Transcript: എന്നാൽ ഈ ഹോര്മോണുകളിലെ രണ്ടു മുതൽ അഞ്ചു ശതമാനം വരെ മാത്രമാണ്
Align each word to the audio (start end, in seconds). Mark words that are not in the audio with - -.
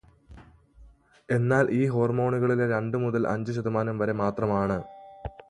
എന്നാൽ 1.29 1.65
ഈ 1.71 1.85
ഹോര്മോണുകളിലെ 1.87 2.67
രണ്ടു 2.67 2.97
മുതൽ 2.97 3.27
അഞ്ചു 3.27 3.51
ശതമാനം 3.51 3.99
വരെ 3.99 4.15
മാത്രമാണ് 4.23 4.79